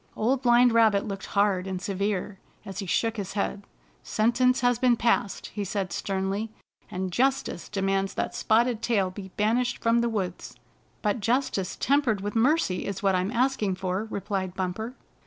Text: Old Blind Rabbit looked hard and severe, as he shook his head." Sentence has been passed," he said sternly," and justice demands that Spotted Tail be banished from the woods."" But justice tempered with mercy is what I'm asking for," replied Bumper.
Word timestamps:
Old 0.15 0.41
Blind 0.41 0.71
Rabbit 0.71 1.05
looked 1.05 1.27
hard 1.27 1.67
and 1.67 1.79
severe, 1.79 2.39
as 2.65 2.79
he 2.79 2.87
shook 2.87 3.17
his 3.17 3.33
head." 3.33 3.61
Sentence 4.17 4.59
has 4.61 4.79
been 4.79 4.97
passed," 4.97 5.51
he 5.53 5.63
said 5.63 5.93
sternly," 5.93 6.49
and 6.89 7.11
justice 7.11 7.69
demands 7.69 8.15
that 8.15 8.33
Spotted 8.33 8.81
Tail 8.81 9.11
be 9.11 9.27
banished 9.37 9.77
from 9.77 9.99
the 9.99 10.09
woods."" 10.09 10.55
But 11.03 11.19
justice 11.19 11.75
tempered 11.75 12.19
with 12.21 12.35
mercy 12.35 12.87
is 12.87 13.03
what 13.03 13.13
I'm 13.13 13.29
asking 13.29 13.75
for," 13.75 14.05
replied 14.05 14.55
Bumper. 14.55 14.95